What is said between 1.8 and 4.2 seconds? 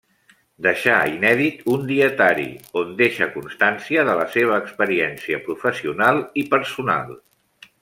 dietari, on deixa constància de